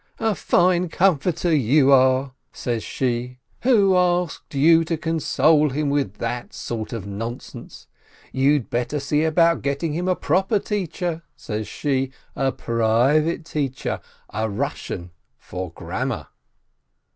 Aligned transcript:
"A 0.17 0.33
fine 0.33 0.89
comforter 0.89 1.55
you 1.55 1.91
are," 1.91 2.31
166 2.53 2.57
SHOLOM 2.57 2.71
ALECHEM 2.71 2.81
says 2.81 2.83
she, 2.83 3.39
"who 3.77 3.95
asked 3.95 4.55
you 4.55 4.83
to 4.83 4.97
console 4.97 5.69
him 5.69 5.91
with 5.91 6.15
that 6.15 6.55
sort 6.55 6.91
of 6.91 7.05
nonsense? 7.05 7.85
You'd 8.31 8.71
better 8.71 8.99
see 8.99 9.23
about 9.23 9.61
getting 9.61 9.93
him 9.93 10.07
a 10.07 10.15
proper 10.15 10.57
teacher," 10.57 11.21
says 11.35 11.67
she, 11.67 12.11
"a 12.35 12.51
private 12.51 13.45
teacher, 13.45 13.99
a 14.31 14.47
Eussian, 14.47 15.11
for 15.37 15.69
grammar 15.71 16.29